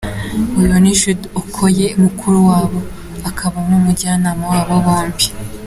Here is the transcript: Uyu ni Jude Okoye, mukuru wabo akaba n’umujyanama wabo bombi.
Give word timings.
Uyu 0.59 0.75
ni 0.83 0.91
Jude 0.99 1.27
Okoye, 1.39 1.87
mukuru 2.03 2.37
wabo 2.49 2.79
akaba 3.29 3.57
n’umujyanama 3.69 4.43
wabo 4.51 4.75
bombi. 4.85 5.27